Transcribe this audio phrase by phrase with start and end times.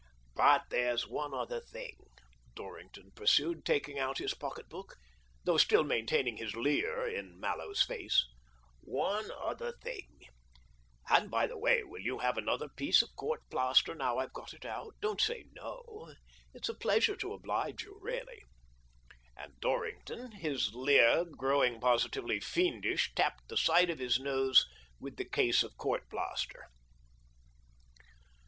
[0.35, 1.95] "But there's one other thing,"
[2.55, 4.95] Dorrington pursued, taking out his pocket book,
[5.43, 8.25] though still maintaining his leer in Mallows's face
[8.81, 10.07] —"one other thing
[11.07, 14.55] And by the way, will you have another piece of court plaster now I've got
[14.55, 14.95] it out?
[15.01, 16.15] Don't say no.
[16.51, 18.43] It's a plea sure to oblige you, really."
[19.37, 24.65] And Dorrington, his leer growing positively fiendish, tapped the side of his nose
[24.99, 26.69] with the case of court plaster.